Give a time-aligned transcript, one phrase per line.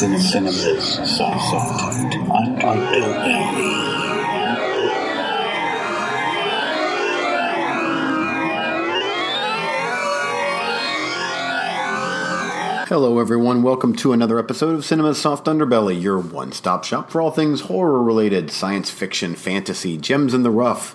[0.00, 2.78] It's in cinemas, soft underbelly.
[12.86, 13.64] Hello, everyone.
[13.64, 17.62] Welcome to another episode of Cinema's Soft Underbelly, your one stop shop for all things
[17.62, 20.94] horror related, science fiction, fantasy, gems in the rough,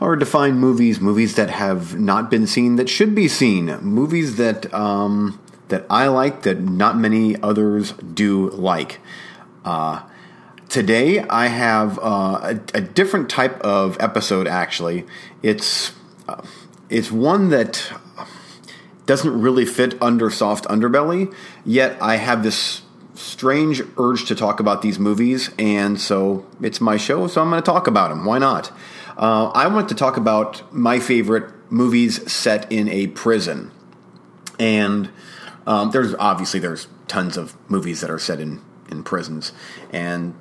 [0.00, 4.74] or defined movies, movies that have not been seen that should be seen, movies that,
[4.74, 5.38] um,
[5.68, 9.00] that I like that not many others do like.
[9.64, 10.02] Uh,
[10.68, 12.02] today, I have uh,
[12.42, 15.04] a, a, different type of episode, actually.
[15.42, 15.92] It's,
[16.28, 16.42] uh,
[16.90, 17.92] it's one that
[19.06, 21.34] doesn't really fit under soft underbelly,
[21.64, 22.82] yet I have this
[23.14, 27.62] strange urge to talk about these movies, and so it's my show, so I'm going
[27.62, 28.24] to talk about them.
[28.24, 28.72] Why not?
[29.16, 33.70] Uh, I want to talk about my favorite movies set in a prison,
[34.58, 35.10] and
[35.66, 39.52] um, there's obviously there's tons of movies that are set in in prisons,
[39.92, 40.34] and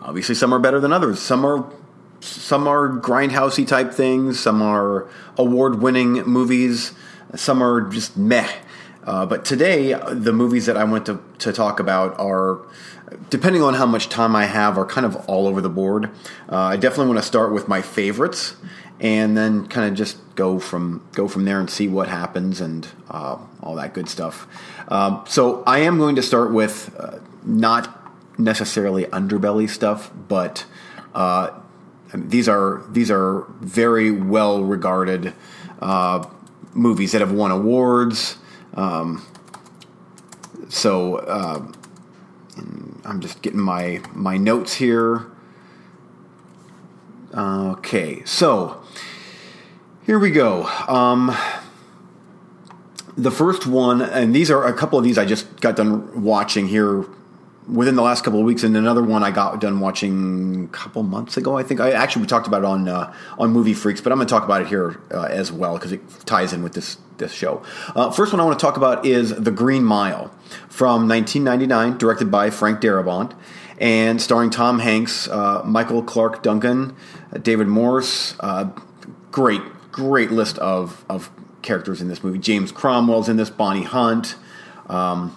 [0.00, 1.20] obviously some are better than others.
[1.20, 1.70] Some are
[2.20, 4.40] some are grindhousey type things.
[4.40, 6.92] Some are award winning movies.
[7.34, 8.50] Some are just meh.
[9.04, 12.60] Uh, but today, the movies that I want to, to talk about are,
[13.30, 16.10] depending on how much time I have, are kind of all over the board.
[16.50, 18.56] Uh, I definitely want to start with my favorites,
[18.98, 22.86] and then kind of just go from go from there and see what happens and
[23.10, 24.46] uh, all that good stuff.
[24.88, 27.92] Um, so I am going to start with uh, not
[28.38, 30.64] necessarily underbelly stuff, but
[31.14, 31.50] uh,
[32.14, 35.34] these are these are very well regarded
[35.80, 36.28] uh,
[36.72, 38.36] movies that have won awards.
[38.74, 39.26] Um,
[40.68, 41.66] so uh,
[43.04, 45.26] I'm just getting my my notes here.
[47.34, 48.82] Okay, so
[50.06, 50.64] here we go.
[50.86, 51.36] Um,
[53.16, 56.68] the first one, and these are a couple of these I just got done watching
[56.68, 57.04] here
[57.68, 61.02] within the last couple of weeks, and another one I got done watching a couple
[61.02, 61.58] months ago.
[61.58, 64.18] I think I actually we talked about it on uh, on Movie Freaks, but I'm
[64.18, 66.98] going to talk about it here uh, as well because it ties in with this
[67.18, 67.64] this show.
[67.96, 70.30] Uh, first one I want to talk about is The Green Mile
[70.68, 73.32] from 1999, directed by Frank Darabont
[73.78, 76.94] and starring Tom Hanks, uh, Michael Clarke Duncan,
[77.42, 78.36] David Morse.
[78.38, 78.70] Uh,
[79.32, 79.60] great,
[79.96, 81.30] great list of of
[81.62, 82.38] characters in this movie.
[82.38, 83.50] James Cromwell's in this.
[83.50, 84.36] Bonnie Hunt.
[84.88, 85.36] Um,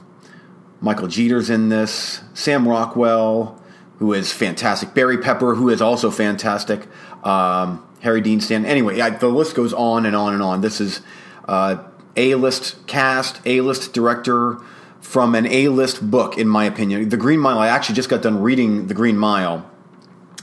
[0.81, 2.22] Michael Jeter's in this.
[2.34, 3.62] Sam Rockwell,
[3.97, 4.94] who is fantastic.
[4.94, 6.88] Barry Pepper, who is also fantastic.
[7.25, 8.70] Um, Harry Dean Stanton.
[8.70, 10.62] Anyway, the list goes on and on and on.
[10.62, 11.02] This is
[11.47, 11.84] uh,
[12.16, 14.58] A-list cast, A-list director
[15.02, 17.09] from an A-list book, in my opinion.
[17.09, 17.59] The Green Mile.
[17.59, 19.70] I actually just got done reading The Green Mile.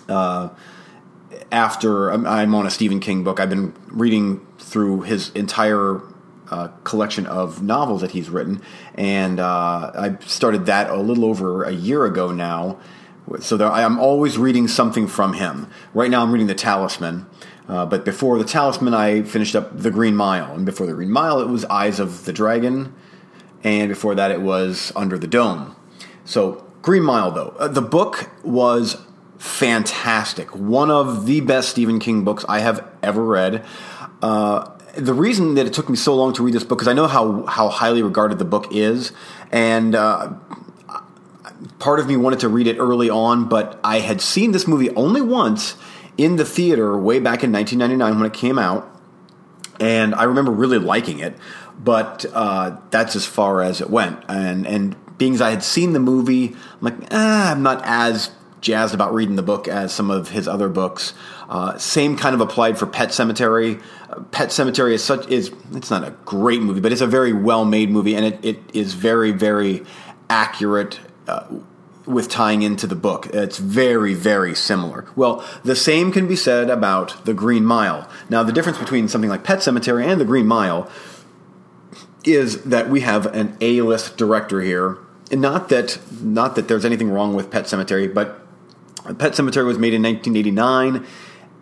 [0.09, 0.51] Uh,
[1.51, 6.01] after I'm on a Stephen King book, I've been reading through his entire
[6.51, 8.63] uh, collection of novels that he's written,
[8.95, 12.79] and uh, I started that a little over a year ago now.
[13.41, 15.69] So there, I'm always reading something from him.
[15.95, 17.27] Right now, I'm reading The Talisman,
[17.69, 21.11] uh, but before The Talisman, I finished up The Green Mile, and before The Green
[21.11, 22.95] Mile, it was Eyes of the Dragon,
[23.65, 25.75] and before that, it was Under the Dome.
[26.25, 28.97] So Green Mile, though, uh, the book was
[29.39, 30.55] fantastic.
[30.55, 33.65] One of the best Stephen King books I have ever read.
[34.23, 36.95] Uh, the reason that it took me so long to read this book because I
[36.95, 39.13] know how how highly regarded the book is,
[39.53, 40.33] and uh,
[41.79, 44.91] part of me wanted to read it early on, but I had seen this movie
[44.91, 45.77] only once
[46.17, 48.91] in the theater way back in 1999 when it came out,
[49.79, 51.37] and I remember really liking it,
[51.79, 54.25] but uh, that's as far as it went.
[54.29, 58.31] And and being as I had seen the movie, I'm like, ah, I'm not as
[58.67, 61.15] jazzed about reading the book as some of his other books.
[61.49, 63.81] Uh, same kind of applied for Pet Sematary.
[64.11, 67.33] Uh, Pet Sematary is such is it's not a great movie, but it's a very
[67.33, 69.85] well made movie, and it, it is very very
[70.29, 71.01] accurate.
[71.29, 71.45] Uh,
[72.07, 73.27] with tying into the book.
[73.35, 75.07] It's very, very similar.
[75.17, 78.09] Well, the same can be said about The Green Mile.
[78.31, 80.89] Now, the difference between something like Pet Sematary and The Green Mile
[82.23, 84.99] is that we have an A-list director here.
[85.33, 88.46] And not that not that there's anything wrong with Pet Sematary, but
[89.15, 91.07] Pet Sematary was made in 1989.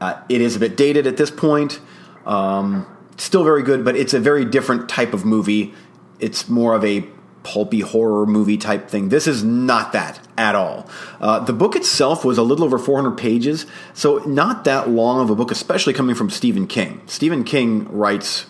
[0.00, 1.80] Uh, it is a bit dated at this point.
[2.26, 2.86] Um,
[3.16, 5.74] still very good, but it's a very different type of movie.
[6.18, 7.06] It's more of a
[7.42, 9.10] pulpy horror movie type thing.
[9.10, 10.88] This is not that at all.
[11.20, 15.30] Uh, the book itself was a little over 400 pages, so not that long of
[15.30, 17.02] a book, especially coming from Stephen King.
[17.06, 18.46] Stephen King writes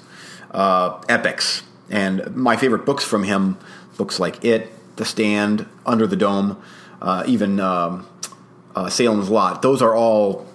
[0.52, 3.58] uh, epics, and my favorite books from him,
[3.96, 6.62] books like It, The Stand, Under the Dome,
[7.02, 8.06] uh, even um,
[8.74, 10.46] uh, Salem's Lot, those are all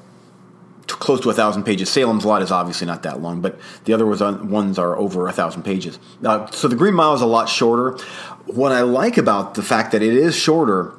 [0.87, 1.89] close to a thousand pages.
[1.89, 5.63] Salem's Lot is obviously not that long, but the other ones are over a thousand
[5.63, 5.99] pages.
[6.23, 7.97] Uh, so the Green Mile is a lot shorter.
[8.45, 10.93] what I like about the fact that it is shorter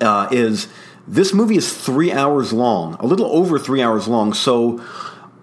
[0.00, 0.68] uh, is
[1.06, 4.32] this movie is three hours long, a little over three hours long.
[4.32, 4.82] So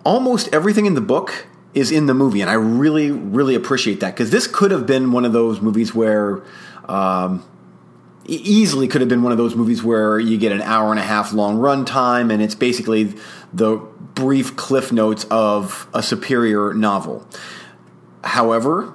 [0.06, 4.16] almost everything in the book is in the movie, and I really, really appreciate that
[4.16, 6.44] because this could have been one of those movies where.
[6.86, 7.44] Um,
[8.28, 11.04] easily could have been one of those movies where you get an hour and a
[11.04, 13.16] half long runtime and it's basically
[13.54, 13.78] the
[14.16, 17.28] brief cliff notes of a superior novel.
[18.24, 18.94] However,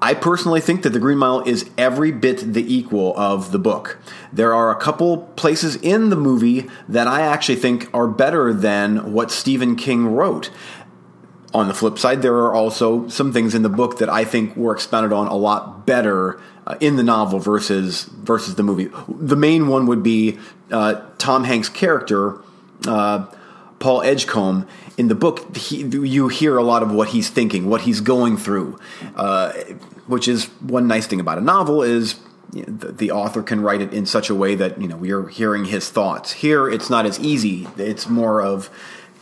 [0.00, 3.98] I personally think that The Green Mile is every bit the equal of the book.
[4.32, 9.12] There are a couple places in the movie that I actually think are better than
[9.12, 10.50] what Stephen King wrote.
[11.54, 14.56] On the flip side, there are also some things in the book that I think
[14.56, 18.90] were expounded on a lot better uh, in the novel versus versus the movie.
[19.08, 20.38] The main one would be
[20.70, 22.38] uh, Tom Hanks' character,
[22.86, 23.26] uh,
[23.78, 24.66] Paul Edgecombe.
[24.96, 28.36] In the book, he, you hear a lot of what he's thinking, what he's going
[28.36, 28.78] through,
[29.16, 29.52] uh,
[30.06, 32.20] which is one nice thing about a novel is
[32.52, 34.96] you know, the, the, author can write it in such a way that you know
[34.96, 36.32] we are hearing his thoughts.
[36.32, 37.66] Here, it's not as easy.
[37.78, 38.70] It's more of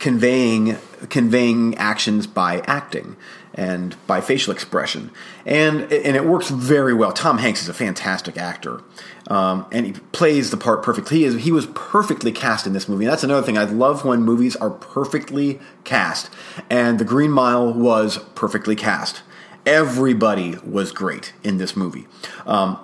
[0.01, 0.77] conveying
[1.09, 3.15] conveying actions by acting
[3.53, 5.11] and by facial expression,
[5.45, 7.11] and and it works very well.
[7.13, 8.81] Tom Hanks is a fantastic actor,
[9.27, 11.19] um, and he plays the part perfectly.
[11.19, 13.05] He is he was perfectly cast in this movie.
[13.05, 16.31] And that's another thing I love when movies are perfectly cast,
[16.69, 19.21] and The Green Mile was perfectly cast.
[19.65, 22.07] Everybody was great in this movie.
[22.47, 22.79] Um,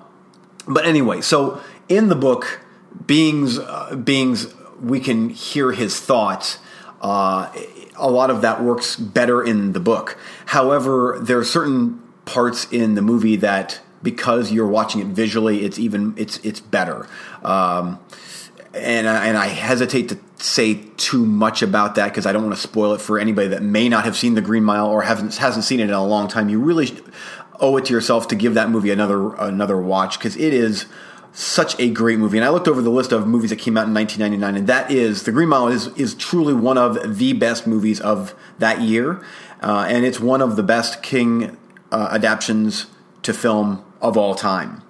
[0.68, 2.60] but anyway, so in the book,
[3.04, 6.58] beings uh, beings we can hear his thoughts.
[7.00, 7.50] Uh,
[7.96, 10.18] a lot of that works better in the book.
[10.46, 15.78] However, there are certain parts in the movie that because you're watching it visually, it's
[15.78, 17.06] even it's it's better.
[17.42, 17.98] Um,
[18.74, 22.60] and and I hesitate to say too much about that because I don't want to
[22.60, 25.64] spoil it for anybody that may not have seen The Green Mile or hasn't hasn't
[25.64, 26.48] seen it in a long time.
[26.48, 26.96] You really
[27.60, 30.86] owe it to yourself to give that movie another another watch because it is
[31.38, 32.36] such a great movie.
[32.36, 34.90] And I looked over the list of movies that came out in 1999, and that
[34.90, 39.24] is The Green Mile is is truly one of the best movies of that year,
[39.62, 41.56] uh, and it's one of the best King
[41.92, 42.86] uh, adaptations
[43.22, 44.82] to film of all time.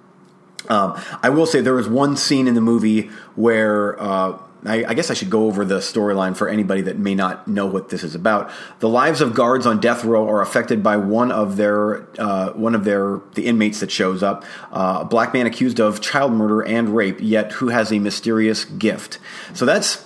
[0.69, 4.01] Um, I will say there was one scene in the movie where.
[4.01, 7.47] Uh, I, I, guess I should go over the storyline for anybody that may not
[7.47, 8.51] know what this is about.
[8.79, 12.75] The lives of guards on death row are affected by one of their uh, one
[12.75, 16.61] of their the inmates that shows up, uh, a black man accused of child murder
[16.61, 19.19] and rape, yet who has a mysterious gift.
[19.53, 20.05] So that's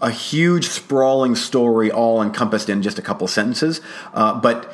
[0.00, 3.80] a huge sprawling story, all encompassed in just a couple sentences.
[4.12, 4.72] Uh, but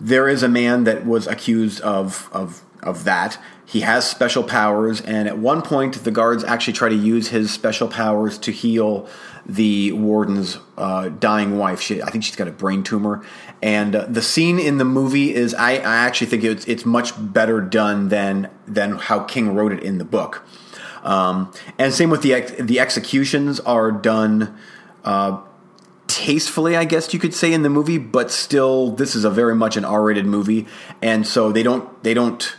[0.00, 3.38] there is a man that was accused of of of that
[3.68, 7.52] he has special powers, and at one point, the guards actually try to use his
[7.52, 9.06] special powers to heal
[9.44, 11.82] the warden's uh, dying wife.
[11.82, 13.22] She, I think she's got a brain tumor,
[13.60, 17.12] and uh, the scene in the movie is I, I actually think it's, it's much
[17.18, 20.48] better done than than how King wrote it in the book.
[21.02, 24.56] Um, and same with the ex- the executions are done.
[25.04, 25.42] Uh,
[26.06, 29.54] tastefully, I guess you could say, in the movie, but still, this is a very
[29.54, 30.66] much an R-rated movie,
[31.02, 32.56] and so they don't they don't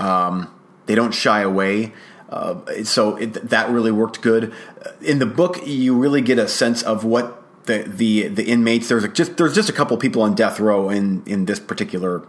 [0.00, 0.52] um,
[0.86, 1.92] they don't shy away.
[2.28, 4.52] Uh, so it, that really worked good.
[5.00, 8.88] In the book, you really get a sense of what the the, the inmates.
[8.88, 12.26] There's just there's just a couple people on death row in in this particular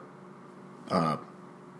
[0.90, 1.18] uh,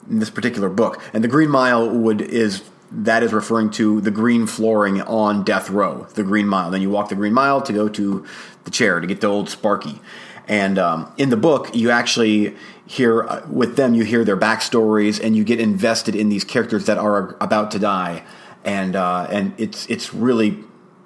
[0.10, 4.12] in this particular book, and the Green Mile would is that is referring to the
[4.12, 6.70] green flooring on death row, the Green Mile.
[6.72, 8.26] Then you walk the Green Mile to go to
[8.66, 10.02] the chair to get the old Sparky.
[10.48, 12.56] And um, in the book, you actually
[12.86, 16.86] hear uh, with them, you hear their backstories, and you get invested in these characters
[16.88, 18.24] that are about to die,
[18.66, 20.58] and uh, and it's it's really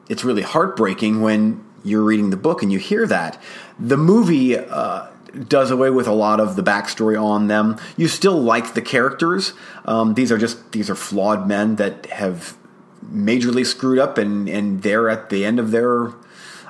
[0.10, 3.42] it's really heartbreaking when you're reading the book and you hear that.
[3.80, 4.58] The movie.
[4.58, 5.08] Uh,
[5.48, 7.78] does away with a lot of the backstory on them.
[7.98, 9.54] You still like the characters.
[9.86, 12.58] Um, these are just these are flawed men that have
[13.06, 16.14] majorly screwed up, and and they're at the end of their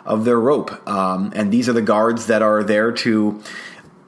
[0.05, 0.87] of their rope.
[0.87, 3.41] Um, and these are the guards that are there to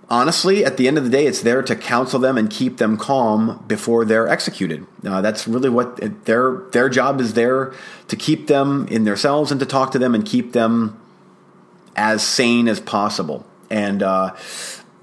[0.09, 2.97] honestly, at the end of the day, it's there to counsel them and keep them
[2.97, 4.85] calm before they're executed.
[5.05, 7.73] Uh, that's really what their their job is there
[8.07, 10.99] to keep them in their cells and to talk to them and keep them
[11.95, 13.45] as sane as possible.
[13.69, 14.35] And uh,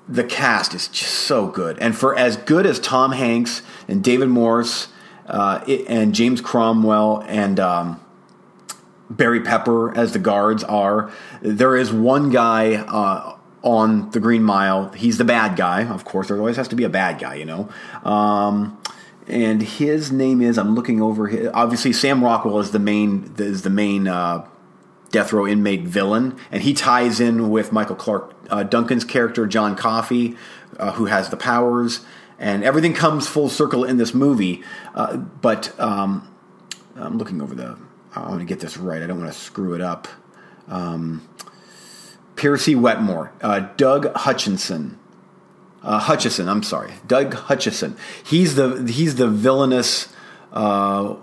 [0.09, 1.78] the cast is just so good.
[1.78, 4.88] And for as good as Tom Hanks and David Morse
[5.26, 8.00] uh, and James Cromwell and um,
[9.09, 14.90] Barry Pepper as the guards are, there is one guy uh, on the Green Mile.
[14.90, 16.28] He's the bad guy, of course.
[16.28, 17.68] There always has to be a bad guy, you know.
[18.04, 18.78] Um,
[19.26, 21.28] and his name is I'm looking over.
[21.28, 24.47] His, obviously, Sam Rockwell is the main is the main uh,
[25.14, 29.76] death row inmate villain, and he ties in with Michael Clarke uh, Duncan's character John
[29.76, 30.37] Coffey,
[30.78, 32.00] uh, who has the powers.
[32.38, 34.62] and everything comes full circle in this movie.
[34.94, 36.28] Uh, but um,
[36.97, 37.78] I'm looking over the.
[38.14, 39.02] I want to get this right.
[39.02, 40.06] I don't want to screw it up.
[40.68, 41.26] Um,
[42.37, 44.99] Percy Wetmore, uh, Doug Hutchinson,
[45.83, 46.49] uh, Hutchison.
[46.49, 47.97] I'm sorry, Doug Hutchison.
[48.25, 50.12] He's the he's the villainous
[50.52, 51.14] uh,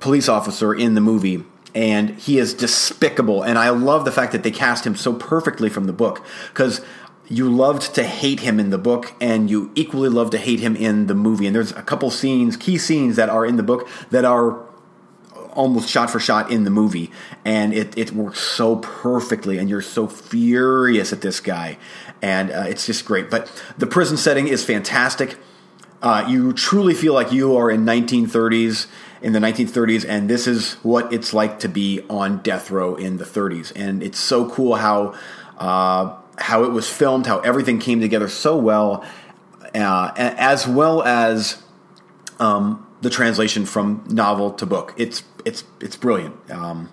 [0.00, 3.42] police officer in the movie, and he is despicable.
[3.42, 6.80] And I love the fact that they cast him so perfectly from the book because
[7.28, 10.76] you loved to hate him in the book, and you equally love to hate him
[10.76, 11.46] in the movie.
[11.46, 14.60] And there's a couple scenes, key scenes that are in the book that are
[15.52, 17.10] almost shot for shot in the movie,
[17.44, 21.78] and it, it works so perfectly, and you're so furious at this guy,
[22.20, 23.30] and uh, it's just great.
[23.30, 25.38] But the prison setting is fantastic.
[26.02, 28.88] Uh, you truly feel like you are in 1930s
[29.22, 33.18] in the 1930s, and this is what it's like to be on death row in
[33.18, 33.72] the 30s.
[33.76, 35.14] And it's so cool how
[35.58, 39.04] uh, how it was filmed, how everything came together so well,
[39.74, 41.62] uh, as well as
[42.40, 44.92] um, the translation from novel to book.
[44.96, 46.34] It's it's it's brilliant.
[46.50, 46.90] Um,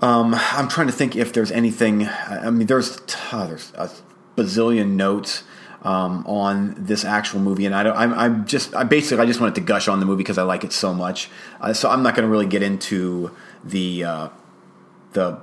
[0.00, 2.06] um, I'm trying to think if there's anything.
[2.06, 2.98] I mean, there's
[3.32, 3.90] uh, there's a
[4.36, 5.44] bazillion notes
[5.82, 7.96] um, on this actual movie, and I don't.
[7.96, 8.74] I'm, I'm, just.
[8.74, 10.92] I basically I just wanted to gush on the movie because I like it so
[10.94, 11.30] much.
[11.60, 13.34] Uh, so I'm not going to really get into
[13.64, 14.28] the uh,
[15.12, 15.40] the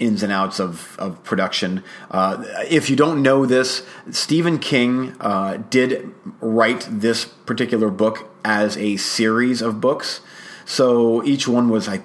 [0.00, 1.84] ins and outs of, of production.
[2.10, 8.76] Uh, if you don't know this, Stephen King uh, did write this particular book as
[8.78, 10.22] a series of books.
[10.70, 12.04] So each one was like,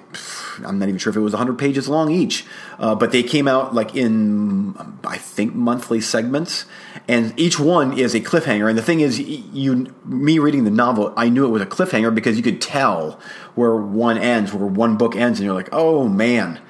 [0.64, 2.44] I'm not even sure if it was 100 pages long each,
[2.80, 6.64] uh, but they came out like in, I think, monthly segments,
[7.06, 8.68] and each one is a cliffhanger.
[8.68, 12.12] And the thing is, you, me reading the novel, I knew it was a cliffhanger
[12.12, 13.20] because you could tell
[13.54, 16.60] where one ends, where one book ends, and you're like, oh man,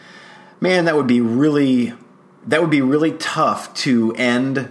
[0.61, 1.95] man, that would be really,
[2.47, 4.71] that would be really tough to end,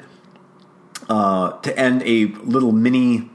[1.10, 3.32] uh, to end a little mini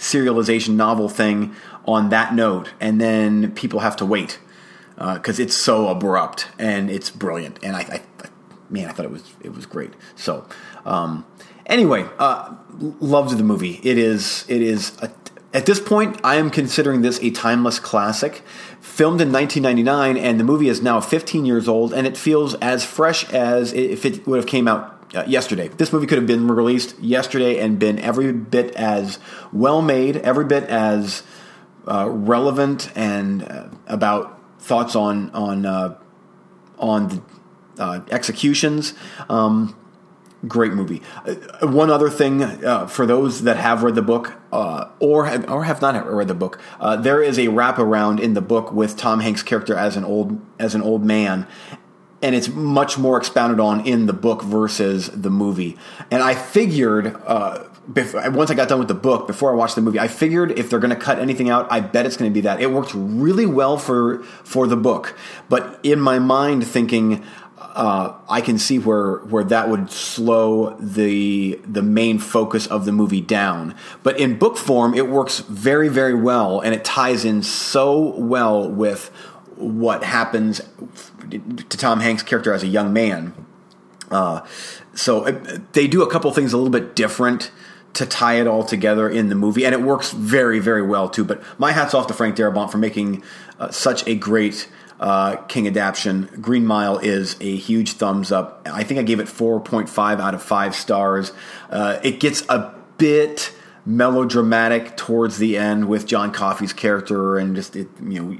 [0.00, 1.54] serialization novel thing
[1.92, 4.38] on that note, and then people have to wait
[4.96, 7.58] because uh, it's so abrupt and it's brilliant.
[7.62, 8.02] And I, I,
[8.68, 9.92] man, I thought it was it was great.
[10.14, 10.46] So,
[10.84, 11.24] um,
[11.66, 12.54] anyway, uh,
[13.00, 13.80] loved the movie.
[13.82, 15.10] It is it is a,
[15.52, 18.42] at this point I am considering this a timeless classic.
[18.80, 22.82] Filmed in 1999, and the movie is now 15 years old, and it feels as
[22.82, 25.68] fresh as if it would have came out uh, yesterday.
[25.68, 29.18] This movie could have been released yesterday and been every bit as
[29.52, 31.22] well made, every bit as
[31.86, 35.98] uh, relevant and uh, about thoughts on on uh,
[36.78, 37.22] on the
[37.78, 38.94] uh, executions.
[39.28, 39.76] Um,
[40.46, 41.02] great movie.
[41.26, 45.64] Uh, one other thing uh, for those that have read the book or have, or
[45.64, 46.60] have not read the book,
[46.98, 50.74] there is a wraparound in the book with Tom Hanks' character as an old as
[50.74, 51.46] an old man,
[52.22, 55.76] and it's much more expounded on in the book versus the movie.
[56.10, 59.74] And I figured uh, before, once I got done with the book, before I watched
[59.74, 62.30] the movie, I figured if they're going to cut anything out, I bet it's going
[62.30, 62.60] to be that.
[62.60, 65.16] It worked really well for for the book,
[65.48, 67.24] but in my mind, thinking.
[67.72, 72.90] Uh, I can see where where that would slow the the main focus of the
[72.90, 73.76] movie down.
[74.02, 78.68] But in book form, it works very very well, and it ties in so well
[78.68, 79.10] with
[79.54, 80.60] what happens
[81.30, 83.34] to Tom Hanks' character as a young man.
[84.10, 84.44] Uh,
[84.92, 87.52] so uh, they do a couple things a little bit different
[87.94, 91.24] to tie it all together in the movie, and it works very, very well too.
[91.24, 93.22] But my hats off to Frank Darabont for making
[93.58, 94.68] uh, such a great
[95.00, 96.28] uh, King adaptation.
[96.40, 98.66] Green Mile is a huge thumbs up.
[98.70, 101.32] I think I gave it 4.5 out of 5 stars.
[101.70, 103.52] Uh, it gets a bit
[103.86, 108.38] melodramatic towards the end with John Coffey's character and just it, you know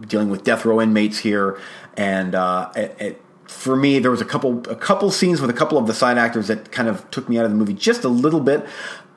[0.00, 1.58] dealing with death row inmates here,
[1.96, 5.54] and uh, it, it, for me, there was a couple a couple scenes with a
[5.54, 8.04] couple of the side actors that kind of took me out of the movie just
[8.04, 8.66] a little bit.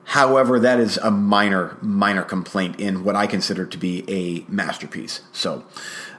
[0.06, 5.22] However, that is a minor minor complaint in what I consider to be a masterpiece.
[5.32, 5.64] So,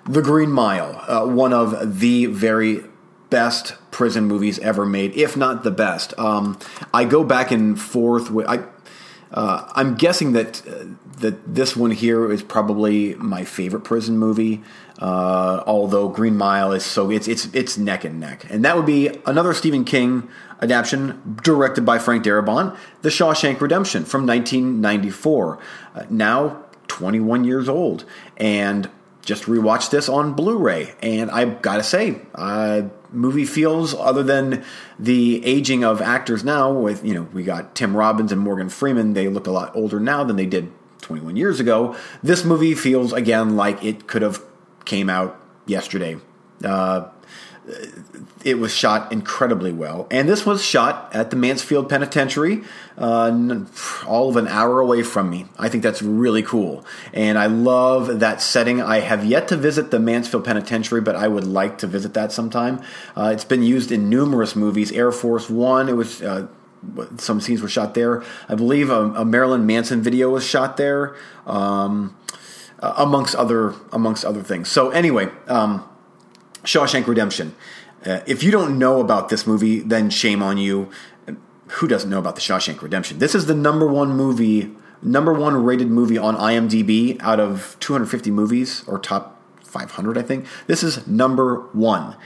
[0.04, 2.84] The Green Mile, uh, one of the very
[3.30, 6.16] best prison movies ever made, if not the best.
[6.18, 6.58] Um,
[6.92, 8.64] I go back and forth with I.
[9.32, 10.86] Uh, I'm guessing that uh,
[11.20, 14.62] that this one here is probably my favorite prison movie.
[14.98, 18.84] Uh, although Green Mile is so it's it's it's neck and neck, and that would
[18.84, 20.28] be another Stephen King
[20.60, 25.58] adaptation directed by Frank Darabont, The Shawshank Redemption from 1994.
[25.94, 28.04] Uh, now 21 years old,
[28.36, 28.90] and
[29.22, 34.64] just rewatched this on Blu-ray, and I gotta say, uh, movie feels other than
[34.98, 36.70] the aging of actors now.
[36.70, 39.14] With you know, we got Tim Robbins and Morgan Freeman.
[39.14, 41.96] They look a lot older now than they did 21 years ago.
[42.22, 44.42] This movie feels again like it could have
[44.84, 46.18] came out yesterday.
[46.64, 47.08] Uh,
[48.44, 50.06] it was shot incredibly well.
[50.10, 52.62] And this was shot at the Mansfield Penitentiary,
[52.96, 53.60] uh,
[54.06, 55.46] all of an hour away from me.
[55.58, 56.84] I think that's really cool.
[57.12, 58.80] And I love that setting.
[58.80, 62.32] I have yet to visit the Mansfield Penitentiary, but I would like to visit that
[62.32, 62.82] sometime.
[63.16, 64.90] Uh, it's been used in numerous movies.
[64.92, 66.22] Air Force One, it was.
[66.98, 68.22] Uh, some scenes were shot there.
[68.48, 72.16] I believe a, a Marilyn Manson video was shot there, um,
[72.78, 74.68] amongst other amongst other things.
[74.68, 75.88] So anyway, um,
[76.64, 77.54] Shawshank Redemption.
[78.04, 80.90] Uh, if you don't know about this movie, then shame on you.
[81.74, 83.18] Who doesn't know about the Shawshank Redemption?
[83.18, 88.30] This is the number one movie, number one rated movie on IMDb out of 250
[88.30, 90.46] movies or top 500, I think.
[90.66, 92.16] This is number one.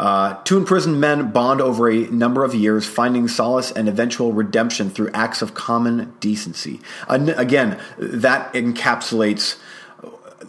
[0.00, 4.88] Uh, two imprisoned men bond over a number of years, finding solace and eventual redemption
[4.88, 6.80] through acts of common decency.
[7.06, 9.58] Uh, again, that encapsulates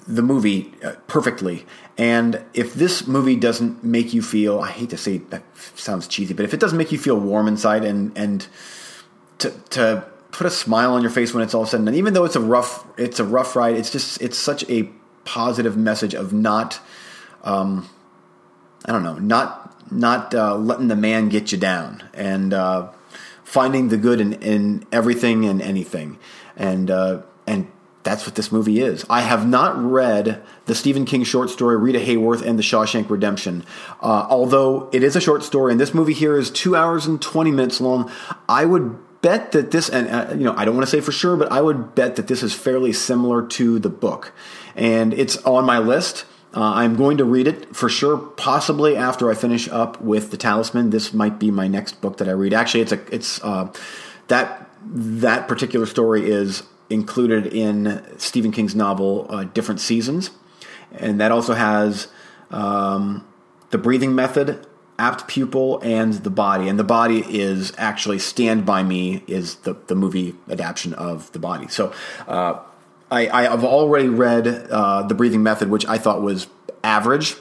[0.08, 1.66] the movie uh, perfectly.
[1.98, 5.44] And if this movie doesn't make you feel, I hate to say that
[5.76, 8.48] sounds cheesy, but if it doesn't make you feel warm inside and and
[9.40, 12.14] to to put a smile on your face when it's all said and done, even
[12.14, 14.90] though it's a rough it's a rough ride, it's just it's such a
[15.26, 16.80] positive message of not,
[17.44, 17.90] um,
[18.86, 22.90] I don't know, not not uh, letting the man get you down and uh,
[23.44, 26.18] finding the good in, in everything and anything,
[26.56, 27.68] and uh, and
[28.04, 29.06] that's what this movie is.
[29.10, 33.64] I have not read the Stephen King short story Rita Hayworth and the Shawshank Redemption.
[34.02, 37.22] Uh, although it is a short story, and this movie here is two hours and
[37.22, 38.12] 20 minutes long,
[38.50, 41.12] I would bet that this, and uh, you know, I don't want to say for
[41.12, 44.34] sure, but I would bet that this is fairly similar to the book.
[44.76, 46.26] And it's on my list.
[46.54, 50.38] Uh, I'm going to read it for sure, possibly after I finish up with The
[50.38, 50.90] Talisman.
[50.90, 52.54] This might be my next book that I read.
[52.54, 53.72] Actually, it's a, it's, uh,
[54.28, 60.32] that, that particular story is included in Stephen King's novel uh, Different Seasons.
[60.92, 62.10] And that also has
[62.50, 63.26] um,
[63.70, 64.68] The Breathing Method,
[65.00, 66.68] Apt Pupil, and The Body.
[66.68, 71.40] And The Body is actually Stand By Me, is the, the movie adaptation of The
[71.40, 71.70] Body.
[71.70, 71.94] So
[72.28, 72.60] uh,
[73.12, 76.48] I, I, have already read uh, The Breathing Method, which I thought was
[76.84, 77.34] average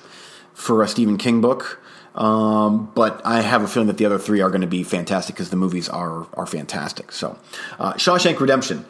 [0.52, 1.80] for a Stephen King book.
[2.14, 5.36] Um, but I have a feeling that the other three are going to be fantastic
[5.36, 7.12] because the movies are are fantastic.
[7.12, 7.38] So,
[7.78, 8.84] uh, Shawshank Redemption.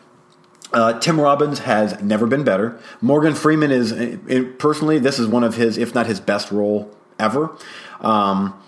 [0.72, 2.78] Uh, Tim Robbins has never been better.
[3.00, 3.92] Morgan Freeman is,
[4.58, 7.56] personally, this is one of his, if not his best role ever.
[8.00, 8.60] Um,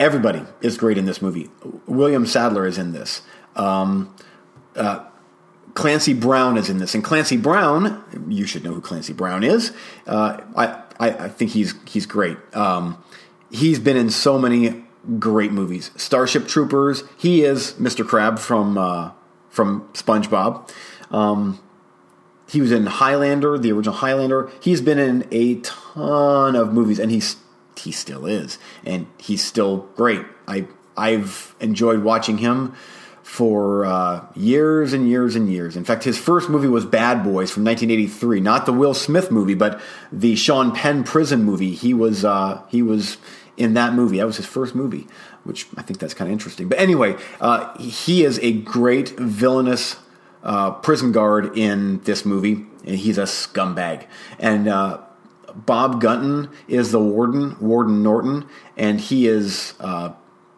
[0.00, 1.48] everybody is great in this movie.
[1.86, 3.22] William Sadler is in this.
[3.54, 4.12] Um,
[4.74, 5.04] uh,
[5.74, 9.72] Clancy Brown is in this, and Clancy Brown, you should know who Clancy Brown is.
[10.06, 10.66] Uh, I,
[10.98, 12.38] I, I, think he's he's great.
[12.54, 13.02] Um,
[13.50, 14.84] he's been in so many
[15.18, 15.90] great movies.
[15.96, 17.04] Starship Troopers.
[17.18, 18.06] He is Mr.
[18.06, 19.12] Crab from uh,
[19.50, 20.70] from SpongeBob.
[21.10, 21.60] Um,
[22.48, 24.50] he was in Highlander, the original Highlander.
[24.60, 27.36] He's been in a ton of movies, and he's
[27.76, 30.24] he still is, and he's still great.
[30.48, 32.74] I I've enjoyed watching him
[33.26, 35.76] for uh, years and years and years.
[35.76, 39.54] In fact, his first movie was Bad Boys from 1983, not the Will Smith movie,
[39.54, 39.80] but
[40.12, 41.74] the Sean Penn prison movie.
[41.74, 43.18] He was uh, he was
[43.56, 44.18] in that movie.
[44.18, 45.08] That was his first movie,
[45.42, 46.68] which I think that's kind of interesting.
[46.68, 49.96] But anyway, uh, he is a great villainous
[50.44, 54.06] uh, prison guard in this movie, and he's a scumbag.
[54.38, 55.00] And uh,
[55.52, 60.12] Bob Gunton is the warden, Warden Norton, and he is uh,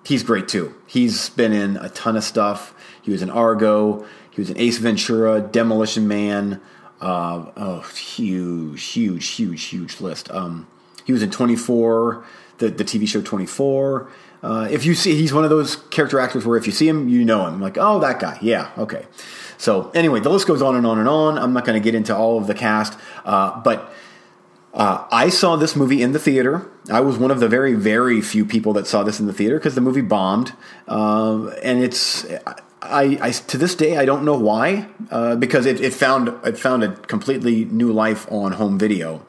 [0.08, 0.74] he's great too.
[0.86, 2.74] He's been in a ton of stuff.
[3.02, 4.06] He was in Argo.
[4.30, 6.62] He was in Ace Ventura, Demolition Man.
[7.00, 10.30] Uh, oh, huge, huge, huge, huge list.
[10.30, 10.66] Um,
[11.04, 12.24] he was in 24,
[12.56, 14.10] the, the TV show 24.
[14.42, 17.08] Uh, if you see, he's one of those character actors where if you see him,
[17.08, 17.60] you know him.
[17.60, 18.38] Like, oh, that guy.
[18.40, 19.06] Yeah, okay.
[19.58, 21.38] So anyway, the list goes on and on and on.
[21.38, 23.92] I'm not going to get into all of the cast, uh, but
[24.74, 26.70] uh, I saw this movie in the theater.
[26.90, 29.58] I was one of the very, very few people that saw this in the theater
[29.58, 30.52] because the movie bombed,
[30.86, 32.26] uh, and it's.
[32.80, 36.56] I, I, to this day I don't know why uh, because it, it found it
[36.56, 39.26] found a completely new life on home video,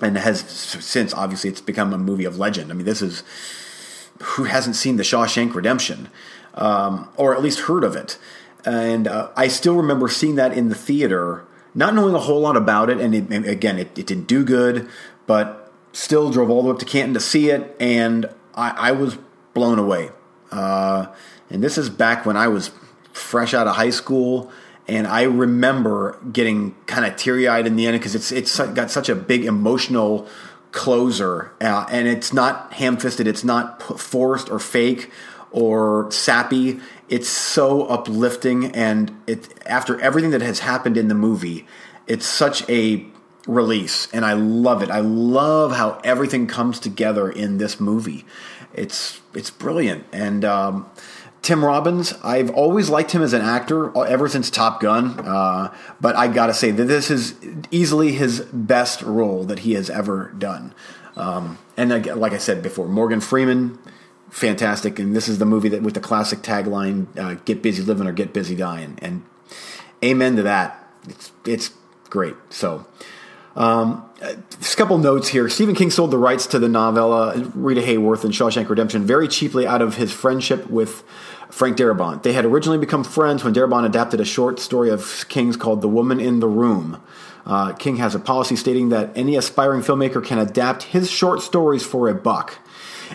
[0.00, 2.70] and has since obviously it's become a movie of legend.
[2.70, 3.24] I mean, this is
[4.22, 6.08] who hasn't seen the Shawshank Redemption,
[6.54, 8.16] um, or at least heard of it
[8.64, 11.44] and uh, I still remember seeing that in the theater,
[11.78, 12.98] not knowing a whole lot about it.
[13.00, 14.88] And, it, again, it, it, didn't do good,
[15.26, 18.92] but still drove all the way up to Canton to see it, and I, I
[18.92, 19.16] was
[19.54, 20.10] blown away.
[20.50, 21.06] Uh,
[21.48, 22.72] and this is back when I was
[23.12, 24.50] fresh out of high school,
[24.88, 28.90] and I remember getting kind of teary eyed in the end because it's it's got
[28.90, 30.26] such a big emotional
[30.72, 35.10] closer, uh, and it's not ham fisted, it's not forced or fake
[35.50, 36.80] or sappy.
[37.08, 41.66] It's so uplifting, and it after everything that has happened in the movie,
[42.06, 43.06] it's such a
[43.46, 44.90] release, and I love it.
[44.90, 48.26] I love how everything comes together in this movie.
[48.74, 50.86] It's it's brilliant, and um,
[51.42, 56.16] Tim Robbins, I've always liked him as an actor ever since Top Gun, uh, but
[56.16, 57.34] I gotta say that this is
[57.70, 60.74] easily his best role that he has ever done.
[61.16, 63.78] Um, and like I said before, Morgan Freeman,
[64.30, 68.06] fantastic, and this is the movie that with the classic tagline uh, "Get busy living
[68.06, 69.24] or get busy dying," and
[70.02, 70.88] amen to that.
[71.08, 71.70] It's it's
[72.10, 72.34] great.
[72.50, 72.86] So.
[73.56, 74.08] Um,
[74.60, 75.48] just a couple notes here.
[75.48, 79.66] Stephen King sold the rights to the novella Rita Hayworth and Shawshank Redemption very cheaply
[79.66, 81.02] out of his friendship with
[81.50, 82.22] Frank Darabont.
[82.22, 85.88] They had originally become friends when Darabont adapted a short story of King's called The
[85.88, 87.02] Woman in the Room.
[87.46, 91.84] Uh, King has a policy stating that any aspiring filmmaker can adapt his short stories
[91.84, 92.58] for a buck.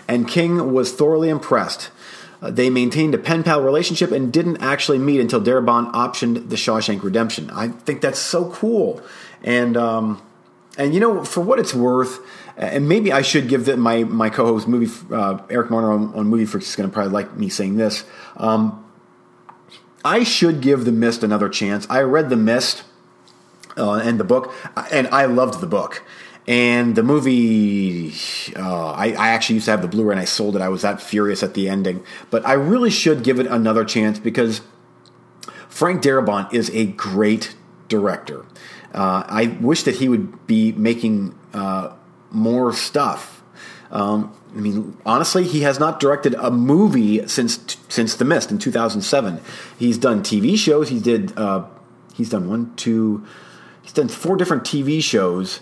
[0.08, 1.90] And King was thoroughly impressed.
[2.42, 6.56] Uh, they maintained a pen pal relationship and didn't actually meet until Darabont optioned The
[6.56, 7.50] Shawshank Redemption.
[7.50, 9.02] I think that's so cool.
[9.42, 10.22] And um,
[10.76, 12.20] and you know, for what it's worth,
[12.56, 16.44] and maybe I should give my my co-host movie uh, Eric Marner on, on Movie
[16.44, 18.04] Freaks is going to probably like me saying this.
[18.36, 18.84] Um,
[20.04, 21.86] I should give The Mist another chance.
[21.88, 22.84] I read The Mist
[23.76, 24.52] uh, and the book,
[24.92, 26.02] and I loved the book.
[26.46, 28.12] And the movie,
[28.54, 30.60] uh, I, I, actually used to have the Blu-ray and I sold it.
[30.60, 34.18] I was that furious at the ending, but I really should give it another chance
[34.18, 34.60] because
[35.70, 37.54] Frank Darabont is a great
[37.88, 38.44] director.
[38.92, 41.94] Uh, I wish that he would be making uh,
[42.30, 43.42] more stuff.
[43.90, 48.58] Um, I mean, honestly, he has not directed a movie since since The Mist in
[48.58, 49.40] 2007.
[49.78, 50.90] He's done TV shows.
[50.90, 51.36] He did.
[51.38, 51.64] Uh,
[52.12, 53.24] he's done one, two.
[53.82, 55.60] He's done four different TV shows.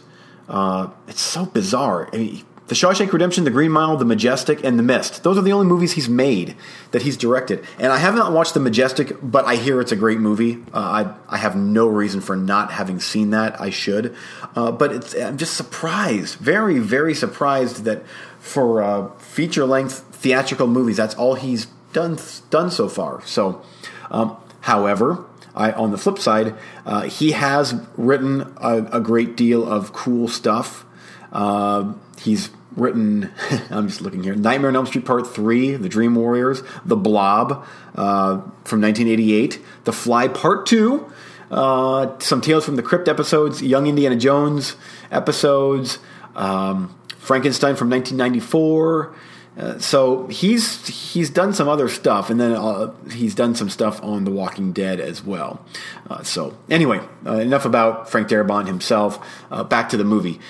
[0.53, 2.09] Uh, it's so bizarre.
[2.13, 5.25] I mean, the Shawshank Redemption, The Green Mile, The Majestic, and The Mist.
[5.25, 6.55] Those are the only movies he's made
[6.93, 7.65] that he's directed.
[7.79, 10.63] And I have not watched The Majestic, but I hear it's a great movie.
[10.73, 13.61] Uh, I, I have no reason for not having seen that.
[13.61, 14.15] I should.
[14.55, 18.05] Uh, but I'm just surprised, very, very surprised that
[18.39, 23.21] for uh, feature length theatrical movies, that's all he's done, done so far.
[23.27, 23.63] So,
[24.11, 26.55] um, however, I, on the flip side,
[26.87, 30.85] uh, he has written a, a, great deal of cool stuff.
[31.31, 33.31] Uh, he's written,
[33.71, 37.67] I'm just looking here, Nightmare on Elm Street Part 3, The Dream Warriors, The Blob
[37.95, 41.13] uh, from 1988, The Fly Part 2,
[41.51, 44.77] uh, some Tales from the Crypt episodes, Young Indiana Jones
[45.11, 45.99] episodes,
[46.35, 49.15] um, Frankenstein from 1994.
[49.57, 54.03] Uh, so he's he's done some other stuff, and then uh, he's done some stuff
[54.03, 55.63] on The Walking Dead as well.
[56.09, 59.19] Uh, so anyway, uh, enough about Frank Darabont himself.
[59.51, 60.41] Uh, back to the movie.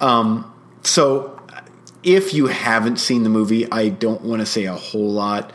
[0.00, 0.50] Um,
[0.82, 1.38] so,
[2.02, 5.52] if you haven't seen the movie, I don't want to say a whole lot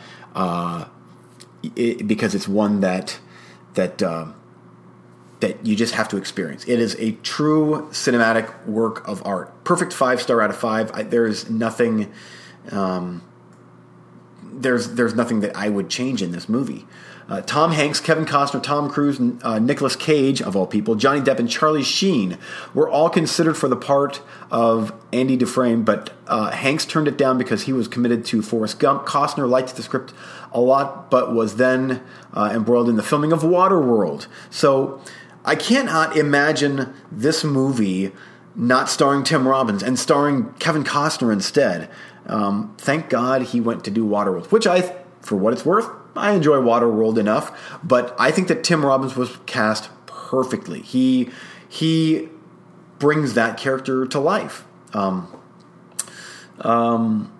[1.74, 3.18] it, because it's one that
[3.74, 4.02] that
[5.42, 6.64] that you just have to experience.
[6.68, 9.64] It is a true cinematic work of art.
[9.64, 10.92] Perfect five star out of five.
[10.94, 12.12] I, there's nothing.
[12.70, 13.22] Um,
[14.42, 16.86] there's there's nothing that I would change in this movie.
[17.28, 21.38] Uh, Tom Hanks, Kevin Costner, Tom Cruise, uh, Nicolas Cage, of all people, Johnny Depp,
[21.38, 22.36] and Charlie Sheen
[22.74, 24.20] were all considered for the part
[24.50, 28.78] of Andy Dufresne, but uh, Hanks turned it down because he was committed to Forrest
[28.80, 29.06] Gump.
[29.06, 30.12] Costner liked the script
[30.52, 32.02] a lot, but was then
[32.34, 34.26] uh, embroiled in the filming of Waterworld.
[34.50, 35.00] So
[35.44, 38.12] I cannot imagine this movie
[38.54, 41.88] not starring Tim Robbins and starring Kevin Costner instead.
[42.26, 44.80] Um, thank God he went to do Waterworld, which I,
[45.20, 49.38] for what it's worth, I enjoy Waterworld enough, but I think that Tim Robbins was
[49.46, 50.80] cast perfectly.
[50.80, 51.30] He
[51.68, 52.28] he
[52.98, 54.64] brings that character to life.
[54.92, 55.26] Um,
[56.60, 57.32] um,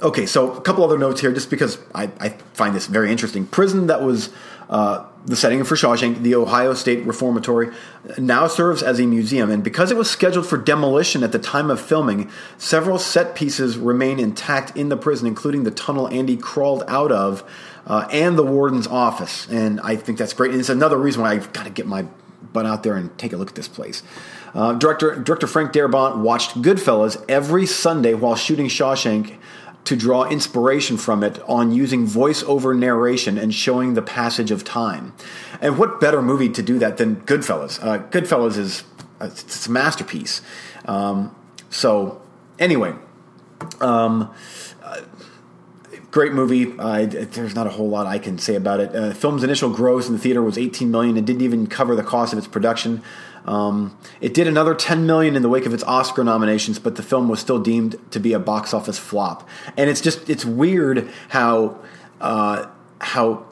[0.00, 3.46] okay, so a couple other notes here, just because I, I find this very interesting.
[3.46, 4.30] Prison that was
[4.68, 7.70] uh, the setting for Shawshank, the Ohio State Reformatory,
[8.18, 11.70] now serves as a museum, and because it was scheduled for demolition at the time
[11.70, 16.84] of filming, several set pieces remain intact in the prison, including the tunnel Andy crawled
[16.88, 17.44] out of
[17.86, 19.46] uh, and the warden's office.
[19.48, 20.52] And I think that's great.
[20.52, 22.06] And it's another reason why I've got to get my
[22.52, 24.02] butt out there and take a look at this place.
[24.54, 29.36] Uh, director director Frank Darabont watched Goodfellas every Sunday while shooting Shawshank
[29.84, 35.14] to draw inspiration from it on using voiceover narration and showing the passage of time.
[35.60, 37.82] And what better movie to do that than Goodfellas?
[37.82, 38.84] Uh, Goodfellas is
[39.20, 40.42] uh, it's a masterpiece.
[40.84, 41.34] Um,
[41.70, 42.22] so
[42.58, 42.94] anyway,
[43.80, 44.32] um,
[46.10, 46.74] great movie.
[46.78, 48.94] Uh, there's not a whole lot I can say about it.
[48.94, 52.02] Uh, film's initial gross in the theater was 18 million and didn't even cover the
[52.02, 53.02] cost of its production.
[53.50, 57.02] Um, it did another 10 million in the wake of its Oscar nominations, but the
[57.02, 59.48] film was still deemed to be a box office flop.
[59.76, 61.80] And it's just it's weird how
[62.20, 62.66] uh,
[63.00, 63.44] how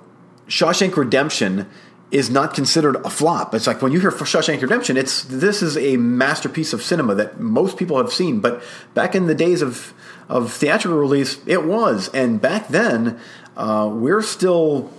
[0.46, 1.68] Shawshank Redemption
[2.12, 3.52] is not considered a flop.
[3.56, 7.40] It's like when you hear Shawshank Redemption, it's this is a masterpiece of cinema that
[7.40, 8.38] most people have seen.
[8.38, 8.62] But
[8.94, 9.92] back in the days of
[10.28, 13.18] of theatrical release, it was, and back then
[13.56, 14.92] uh, we're still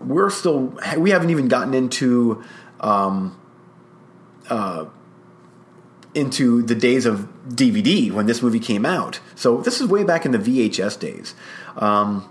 [0.00, 2.42] we're still we haven't even gotten into
[2.80, 3.39] um,
[4.50, 4.86] uh,
[6.14, 9.20] into the days of DVD when this movie came out.
[9.34, 11.34] So this is way back in the VHS days.
[11.76, 12.28] Um,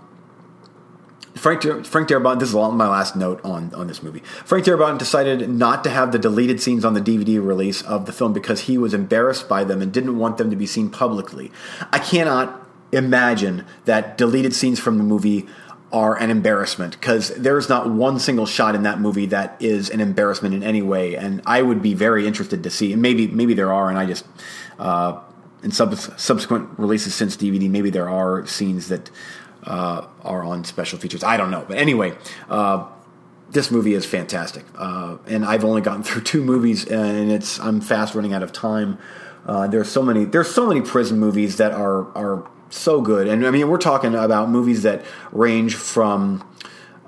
[1.34, 2.40] Frank Frank Darabont.
[2.40, 4.20] This is my last note on on this movie.
[4.44, 8.12] Frank Darabont decided not to have the deleted scenes on the DVD release of the
[8.12, 11.50] film because he was embarrassed by them and didn't want them to be seen publicly.
[11.92, 15.46] I cannot imagine that deleted scenes from the movie
[15.92, 20.00] are an embarrassment because there's not one single shot in that movie that is an
[20.00, 21.16] embarrassment in any way.
[21.16, 22.92] And I would be very interested to see.
[22.92, 24.24] And maybe maybe there are, and I just.
[24.78, 25.20] Uh,
[25.62, 29.10] in sub- subsequent releases since DVD, maybe there are scenes that
[29.64, 31.22] uh, are on special features.
[31.22, 32.16] I don't know, but anyway,
[32.48, 32.88] uh,
[33.50, 37.80] this movie is fantastic, uh, and I've only gotten through two movies, and it's I'm
[37.80, 38.98] fast running out of time.
[39.46, 43.46] Uh, there's so many there's so many prison movies that are are so good, and
[43.46, 46.46] I mean we're talking about movies that range from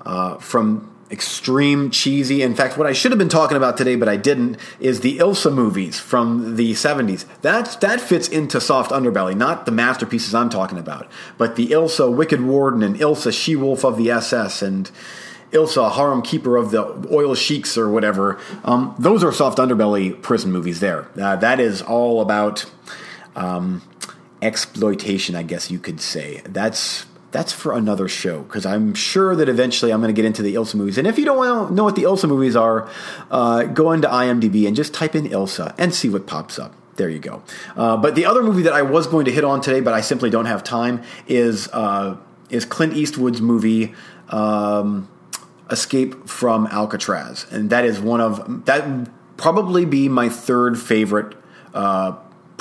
[0.05, 2.41] uh, from extreme cheesy.
[2.41, 5.19] In fact, what I should have been talking about today, but I didn't, is the
[5.19, 7.25] Ilsa movies from the 70s.
[7.43, 12.13] That, that fits into soft underbelly, not the masterpieces I'm talking about, but the Ilsa
[12.13, 14.89] Wicked Warden and Ilsa She Wolf of the SS and
[15.51, 18.39] Ilsa Harem Keeper of the Oil Sheiks or whatever.
[18.65, 21.07] Um, those are soft underbelly prison movies there.
[21.15, 22.65] Uh, that is all about
[23.35, 23.83] um,
[24.43, 26.41] exploitation, I guess you could say.
[26.45, 30.43] That's that's for another show because I'm sure that eventually I'm going to get into
[30.43, 30.99] the Ilsa movies.
[30.99, 32.87] And if you don't know what the Ilsa movies are,
[33.31, 36.75] uh, go into IMDb and just type in Ilsa and see what pops up.
[36.95, 37.41] There you go.
[37.75, 40.01] Uh, but the other movie that I was going to hit on today, but I
[40.01, 42.17] simply don't have time, is uh,
[42.51, 43.93] is Clint Eastwood's movie.
[44.29, 45.09] Um,
[45.71, 51.35] Escape from Alcatraz, and that is one of that probably be my third favorite
[51.73, 52.11] uh,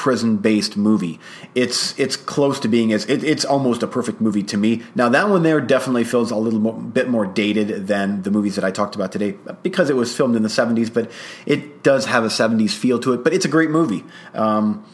[0.03, 1.21] prison based movie.
[1.55, 4.83] It's it's close to being as it, it's almost a perfect movie to me.
[4.97, 8.57] Now that one there definitely feels a little more, bit more dated than the movies
[8.57, 11.09] that I talked about today because it was filmed in the 70s, but
[11.47, 13.23] it does have a 70s feel to it.
[13.23, 14.03] But it's a great movie.
[14.35, 14.85] Um,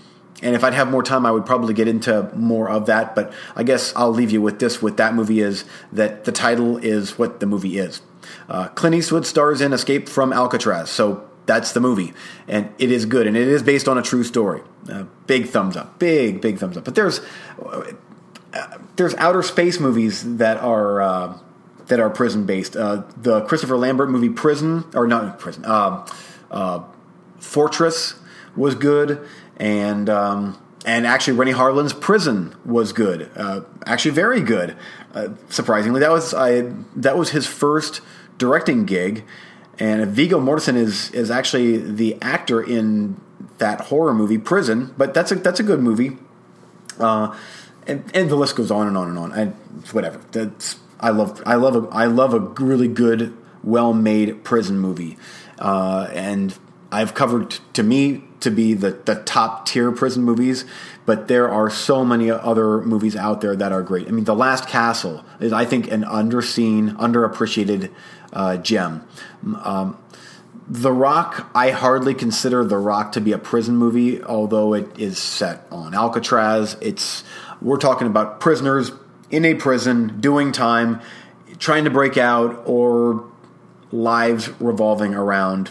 [0.43, 3.15] and if I'd have more time, I would probably get into more of that.
[3.15, 6.77] But I guess I'll leave you with this: with that movie is that the title
[6.77, 8.03] is what the movie is.
[8.47, 12.13] Uh, Clint Eastwood stars in Escape from Alcatraz, so that's the movie,
[12.47, 14.61] and it is good, and it is based on a true story.
[14.89, 16.85] Uh, big thumbs up, big big thumbs up.
[16.85, 17.21] But there's
[17.65, 21.39] uh, there's outer space movies that are uh,
[21.87, 22.77] that are prison based.
[22.77, 26.07] Uh, the Christopher Lambert movie Prison, or not Prison, uh,
[26.51, 26.85] uh,
[27.39, 28.17] Fortress
[28.55, 33.31] was good, and um, and actually Renny Harlin's Prison was good,
[33.87, 34.77] actually very good.
[35.49, 38.03] surprisingly, that was I that was his first
[38.37, 39.25] directing gig.
[39.79, 43.21] And Viggo Mortensen is is actually the actor in
[43.59, 46.19] that horror movie Prison, but that's a that's a good movie.
[46.99, 47.37] Uh,
[47.87, 49.33] and, and the list goes on and on and on.
[49.33, 49.55] And
[49.93, 50.21] whatever.
[50.33, 55.17] That's I love I love a I love a really good, well made prison movie.
[55.59, 56.57] Uh, and
[56.91, 60.65] I've covered to me to be the, the top tier prison movies,
[61.07, 64.07] but there are so many other movies out there that are great.
[64.07, 67.91] I mean, The Last Castle is, I think, an underseen, underappreciated
[68.33, 69.07] uh, gem.
[69.65, 69.99] Um,
[70.69, 75.19] the Rock, I hardly consider The Rock to be a prison movie, although it is
[75.19, 76.77] set on Alcatraz.
[76.83, 77.25] It's
[77.63, 78.93] we're talking about prisoners
[79.31, 81.01] in a prison doing time,
[81.59, 83.25] trying to break out, or
[83.91, 85.71] lives revolving around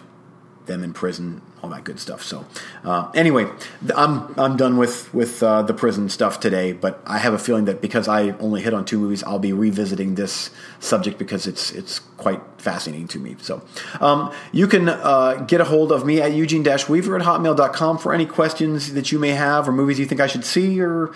[0.66, 2.24] them in prison all that good stuff.
[2.24, 2.46] So,
[2.84, 3.48] uh, anyway,
[3.96, 6.74] I'm I'm done with with uh, the prison stuff today.
[6.74, 9.54] But I have a feeling that because I only hit on two movies, I'll be
[9.54, 13.36] revisiting this subject because it's it's quite fascinating to me.
[13.42, 13.62] So,
[14.00, 18.26] um, you can uh, get a hold of me at eugene-weaver at hotmail.com for any
[18.26, 21.12] questions that you may have or movies you think I should see or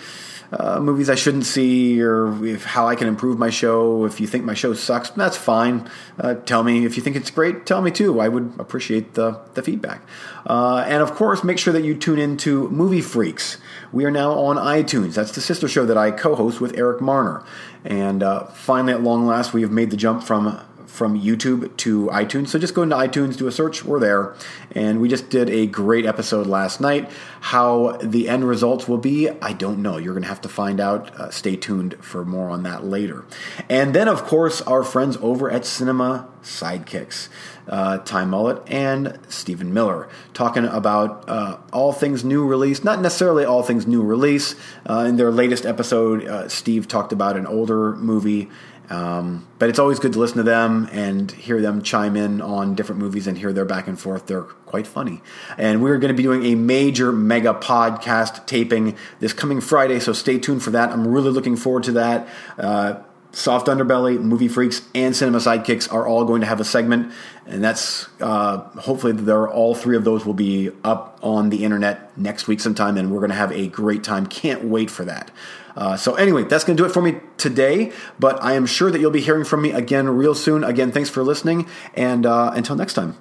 [0.52, 4.04] uh, movies I shouldn't see or if, how I can improve my show.
[4.04, 5.88] If you think my show sucks, that's fine.
[6.18, 6.84] Uh, tell me.
[6.84, 8.20] If you think it's great, tell me too.
[8.20, 10.02] I would appreciate the, the feedback.
[10.44, 13.56] Uh, and of course, make sure that you tune in to Movie Freaks.
[13.92, 15.14] We are now on iTunes.
[15.14, 17.44] That's the sister show that I co host with Eric Marner.
[17.84, 20.60] And uh, finally, at long last, we have made the jump from
[20.92, 22.48] from YouTube to iTunes.
[22.48, 24.34] So just go into iTunes, do a search, we're there.
[24.72, 27.10] And we just did a great episode last night.
[27.40, 29.96] How the end results will be, I don't know.
[29.96, 31.18] You're going to have to find out.
[31.18, 33.24] Uh, stay tuned for more on that later.
[33.70, 37.28] And then, of course, our friends over at Cinema Sidekicks.
[37.68, 43.44] Uh, Ty Mullet and Stephen Miller, talking about uh, all things new release, not necessarily
[43.44, 44.56] all things new release.
[44.84, 48.50] Uh, in their latest episode, uh, Steve talked about an older movie
[48.90, 52.74] Um, but it's always good to listen to them and hear them chime in on
[52.74, 54.26] different movies and hear their back and forth.
[54.26, 55.22] They're quite funny.
[55.56, 60.12] And we're going to be doing a major mega podcast taping this coming Friday, so
[60.12, 60.90] stay tuned for that.
[60.90, 62.28] I'm really looking forward to that.
[62.58, 63.02] Uh,
[63.34, 67.12] Soft Underbelly, Movie Freaks, and Cinema Sidekicks are all going to have a segment,
[67.46, 69.48] and that's uh, hopefully there.
[69.48, 73.20] All three of those will be up on the internet next week sometime, and we're
[73.20, 74.26] going to have a great time.
[74.26, 75.30] Can't wait for that.
[75.76, 77.92] Uh, so anyway, that's going to do it for me today.
[78.18, 80.64] But I am sure that you'll be hearing from me again real soon.
[80.64, 83.16] Again, thanks for listening, and uh, until next time.